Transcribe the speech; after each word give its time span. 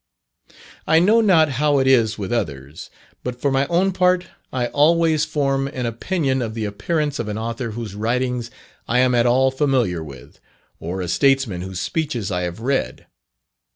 I 0.87 0.97
know 0.97 1.21
not 1.21 1.49
how 1.61 1.77
it 1.77 1.85
is 1.85 2.17
with 2.17 2.31
others, 2.33 2.89
but 3.23 3.39
for 3.39 3.51
my 3.51 3.67
own 3.67 3.91
part, 3.91 4.25
I 4.51 4.65
always 4.65 5.25
form 5.25 5.67
an 5.67 5.85
opinion 5.85 6.41
of 6.41 6.55
the 6.55 6.65
appearance 6.65 7.19
of 7.19 7.27
an 7.27 7.37
author 7.37 7.69
whose 7.73 7.93
writings 7.93 8.49
I 8.87 8.97
am 8.97 9.13
at 9.13 9.27
all 9.27 9.51
familiar 9.51 10.03
with, 10.03 10.39
or 10.79 11.01
a 11.01 11.07
statesman 11.07 11.61
whose 11.61 11.79
speeches 11.81 12.31
I 12.31 12.41
have 12.41 12.61
read. 12.61 13.05